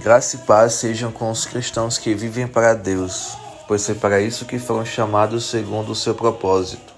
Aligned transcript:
Graça 0.00 0.36
e 0.36 0.38
paz 0.40 0.74
sejam 0.74 1.12
com 1.12 1.30
os 1.30 1.44
cristãos 1.44 1.98
que 1.98 2.14
vivem 2.14 2.46
para 2.46 2.74
Deus, 2.74 3.36
pois 3.68 3.84
foi 3.84 3.94
para 3.94 4.20
isso 4.20 4.46
que 4.46 4.58
foram 4.58 4.84
chamados 4.84 5.44
segundo 5.44 5.92
o 5.92 5.94
seu 5.94 6.14
propósito. 6.14 6.92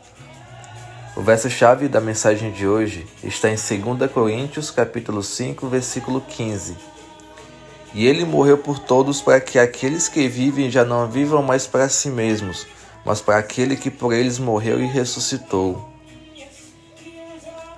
O 1.16 1.20
verso-chave 1.20 1.88
da 1.88 2.00
mensagem 2.00 2.52
de 2.52 2.66
hoje 2.66 3.06
está 3.22 3.48
em 3.48 3.56
2 3.56 4.10
Coríntios, 4.10 4.70
capítulo 4.70 5.22
5, 5.22 5.68
versículo 5.68 6.20
15. 6.20 6.76
E 7.92 8.06
ele 8.06 8.24
morreu 8.24 8.58
por 8.58 8.78
todos 8.78 9.20
para 9.20 9.40
que 9.40 9.58
aqueles 9.58 10.08
que 10.08 10.28
vivem 10.28 10.70
já 10.70 10.84
não 10.84 11.08
vivam 11.08 11.42
mais 11.42 11.66
para 11.66 11.88
si 11.88 12.08
mesmos, 12.08 12.66
mas 13.04 13.20
para 13.20 13.38
aquele 13.38 13.76
que 13.76 13.90
por 13.90 14.12
eles 14.12 14.38
morreu 14.38 14.80
e 14.80 14.86
ressuscitou. 14.86 15.93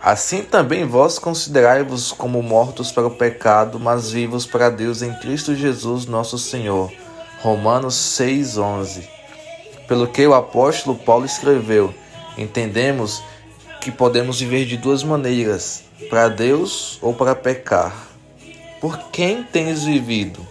Assim 0.03 0.43
também 0.43 0.85
vós 0.85 1.19
considerai-vos 1.19 2.13
como 2.13 2.43
mortos 2.43 2.93
para 2.93 3.07
o 3.07 3.11
pecado, 3.11 3.81
mas 3.81 4.11
vivos 4.11 4.47
para 4.47 4.71
Deus 4.71 5.03
em 5.03 5.13
Cristo 5.15 5.55
Jesus 5.55 6.07
nosso 6.07 6.39
Senhor. 6.39 6.93
Romanos 7.41 7.95
6:11. 7.95 9.09
Pelo 9.89 10.09
que 10.09 10.27
o 10.27 10.35
apóstolo 10.35 10.97
Paulo 10.97 11.25
escreveu: 11.25 11.95
Entendemos 12.37 13.23
que 13.81 13.91
podemos 13.91 14.41
viver 14.41 14.67
de 14.67 14.77
duas 14.77 15.03
maneiras, 15.03 15.85
para 16.11 16.29
Deus 16.29 16.99
ou 17.01 17.15
para 17.15 17.35
pecar. 17.35 18.09
Por 18.81 18.99
quem 19.11 19.43
tens 19.43 19.85
vivido? 19.85 20.47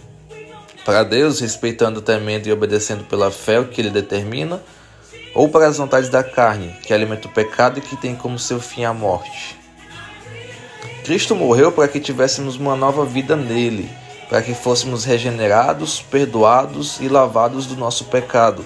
Para 0.84 1.02
Deus, 1.02 1.40
respeitando, 1.40 2.00
temendo 2.00 2.46
e 2.46 2.52
obedecendo 2.52 3.04
pela 3.04 3.30
fé 3.30 3.58
o 3.60 3.68
que 3.68 3.80
ele 3.80 3.90
determina, 3.90 4.62
ou 5.36 5.50
para 5.50 5.66
as 5.66 5.76
vontades 5.76 6.08
da 6.08 6.24
carne, 6.24 6.74
que 6.82 6.94
alimenta 6.94 7.28
o 7.28 7.30
pecado 7.30 7.78
e 7.78 7.82
que 7.82 7.94
tem 7.94 8.16
como 8.16 8.38
seu 8.38 8.58
fim 8.58 8.84
a 8.84 8.94
morte. 8.94 9.54
Cristo 11.04 11.36
morreu 11.36 11.70
para 11.70 11.86
que 11.86 12.00
tivéssemos 12.00 12.56
uma 12.56 12.74
nova 12.74 13.04
vida 13.04 13.36
nele, 13.36 13.90
para 14.30 14.40
que 14.40 14.54
fôssemos 14.54 15.04
regenerados, 15.04 16.00
perdoados 16.00 16.98
e 17.02 17.08
lavados 17.08 17.66
do 17.66 17.76
nosso 17.76 18.06
pecado. 18.06 18.64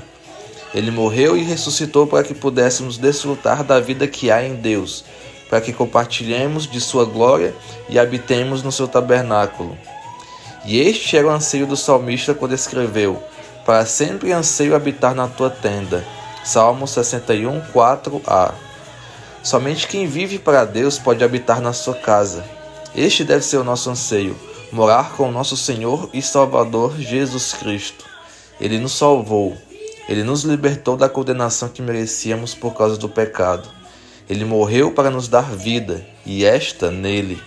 Ele 0.72 0.92
morreu 0.92 1.36
e 1.36 1.42
ressuscitou 1.42 2.06
para 2.06 2.22
que 2.22 2.34
pudéssemos 2.34 2.96
desfrutar 2.96 3.64
da 3.64 3.80
vida 3.80 4.06
que 4.06 4.30
há 4.30 4.46
em 4.46 4.54
Deus, 4.54 5.04
para 5.50 5.60
que 5.60 5.72
compartilhemos 5.72 6.70
de 6.70 6.80
sua 6.80 7.04
glória 7.04 7.52
e 7.88 7.98
habitemos 7.98 8.62
no 8.62 8.70
seu 8.70 8.86
tabernáculo. 8.86 9.76
E 10.64 10.78
este 10.78 11.16
era 11.16 11.26
o 11.26 11.30
anseio 11.30 11.66
do 11.66 11.76
salmista 11.76 12.32
quando 12.32 12.54
escreveu: 12.54 13.20
Para 13.66 13.84
sempre 13.84 14.32
anseio 14.32 14.76
habitar 14.76 15.16
na 15.16 15.26
tua 15.26 15.50
tenda 15.50 16.06
Salmo 16.44 16.86
61, 16.86 17.60
4a. 17.72 18.54
Somente 19.42 19.86
quem 19.86 20.06
vive 20.06 20.38
para 20.38 20.64
Deus 20.64 20.98
pode 20.98 21.22
habitar 21.22 21.60
na 21.60 21.72
sua 21.72 21.94
casa. 21.94 22.44
Este 22.94 23.24
deve 23.24 23.44
ser 23.44 23.58
o 23.58 23.64
nosso 23.64 23.90
anseio, 23.90 24.36
morar 24.72 25.12
com 25.12 25.28
o 25.28 25.32
nosso 25.32 25.56
Senhor 25.56 26.10
e 26.12 26.20
Salvador 26.20 26.98
Jesus 26.98 27.52
Cristo. 27.52 28.04
Ele 28.60 28.78
nos 28.78 28.92
salvou, 28.92 29.56
ele 30.08 30.24
nos 30.24 30.42
libertou 30.42 30.96
da 30.96 31.08
condenação 31.08 31.68
que 31.68 31.80
merecíamos 31.80 32.54
por 32.54 32.74
causa 32.74 32.96
do 32.96 33.08
pecado. 33.08 33.68
Ele 34.28 34.44
morreu 34.44 34.92
para 34.92 35.10
nos 35.10 35.28
dar 35.28 35.50
vida, 35.50 36.04
e 36.24 36.44
esta 36.44 36.90
nele. 36.90 37.40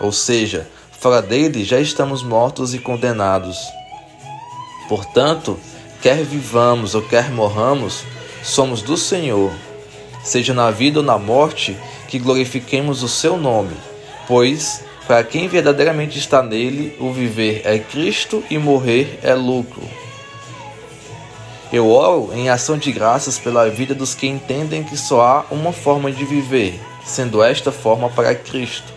Ou 0.00 0.12
seja, 0.12 0.68
fora 0.98 1.22
dele 1.22 1.64
já 1.64 1.80
estamos 1.80 2.22
mortos 2.22 2.74
e 2.74 2.78
condenados. 2.78 3.58
Portanto, 4.88 5.58
quer 6.00 6.22
vivamos 6.22 6.94
ou 6.94 7.02
quer 7.02 7.30
morramos, 7.30 8.04
somos 8.46 8.80
do 8.80 8.96
Senhor. 8.96 9.50
Seja 10.22 10.54
na 10.54 10.70
vida 10.70 11.00
ou 11.00 11.04
na 11.04 11.18
morte, 11.18 11.76
que 12.08 12.18
glorifiquemos 12.18 13.02
o 13.02 13.08
seu 13.08 13.36
nome, 13.36 13.76
pois 14.28 14.84
para 15.06 15.22
quem 15.24 15.48
verdadeiramente 15.48 16.18
está 16.18 16.42
nele, 16.42 16.96
o 17.00 17.12
viver 17.12 17.62
é 17.64 17.78
Cristo 17.78 18.42
e 18.48 18.56
morrer 18.56 19.18
é 19.22 19.34
lucro. 19.34 19.82
Eu 21.72 21.90
oro 21.90 22.32
em 22.32 22.48
ação 22.48 22.78
de 22.78 22.92
graças 22.92 23.38
pela 23.38 23.68
vida 23.68 23.94
dos 23.94 24.14
que 24.14 24.26
entendem 24.26 24.84
que 24.84 24.96
só 24.96 25.20
há 25.22 25.44
uma 25.50 25.72
forma 25.72 26.10
de 26.10 26.24
viver, 26.24 26.80
sendo 27.04 27.42
esta 27.42 27.72
forma 27.72 28.08
para 28.08 28.34
Cristo. 28.34 28.92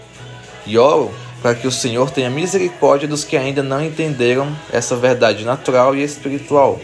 E 0.66 0.78
oro 0.78 1.12
para 1.42 1.56
que 1.56 1.68
o 1.68 1.72
Senhor 1.72 2.12
tenha 2.12 2.30
misericórdia 2.30 3.08
dos 3.08 3.24
que 3.24 3.38
ainda 3.38 3.64
não 3.64 3.84
entenderam 3.84 4.56
essa 4.72 4.96
verdade 4.96 5.44
natural 5.44 5.96
e 5.96 6.04
espiritual 6.04 6.80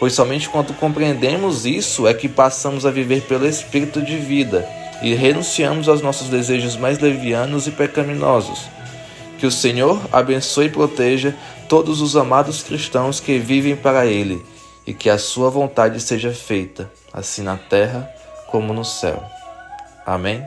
pois 0.00 0.14
somente 0.14 0.48
quando 0.48 0.72
compreendemos 0.74 1.66
isso 1.66 2.08
é 2.08 2.14
que 2.14 2.28
passamos 2.28 2.86
a 2.86 2.90
viver 2.90 3.22
pelo 3.22 3.46
espírito 3.46 4.00
de 4.00 4.16
vida 4.16 4.66
e 5.02 5.14
renunciamos 5.14 5.88
aos 5.88 6.00
nossos 6.00 6.28
desejos 6.28 6.76
mais 6.76 6.98
levianos 6.98 7.66
e 7.66 7.70
pecaminosos. 7.70 8.62
Que 9.38 9.46
o 9.46 9.50
Senhor 9.50 10.00
abençoe 10.10 10.66
e 10.66 10.70
proteja 10.70 11.34
todos 11.68 12.00
os 12.00 12.16
amados 12.16 12.62
cristãos 12.62 13.20
que 13.20 13.38
vivem 13.38 13.76
para 13.76 14.06
Ele 14.06 14.44
e 14.86 14.94
que 14.94 15.08
a 15.08 15.18
Sua 15.18 15.50
vontade 15.50 16.00
seja 16.00 16.32
feita, 16.32 16.90
assim 17.12 17.42
na 17.42 17.56
terra 17.56 18.10
como 18.48 18.72
no 18.72 18.84
céu. 18.84 19.22
Amém? 20.04 20.42